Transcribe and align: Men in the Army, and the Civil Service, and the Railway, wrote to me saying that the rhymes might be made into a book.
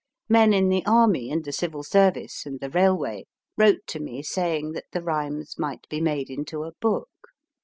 Men 0.27 0.51
in 0.51 0.69
the 0.69 0.83
Army, 0.87 1.29
and 1.29 1.45
the 1.45 1.51
Civil 1.51 1.83
Service, 1.83 2.47
and 2.47 2.59
the 2.59 2.71
Railway, 2.71 3.27
wrote 3.55 3.85
to 3.85 3.99
me 3.99 4.23
saying 4.23 4.71
that 4.71 4.85
the 4.93 5.03
rhymes 5.03 5.59
might 5.59 5.87
be 5.89 6.01
made 6.01 6.31
into 6.31 6.63
a 6.63 6.71
book. 6.81 7.07